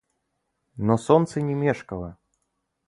[0.77, 2.17] Но солнце не мешкало.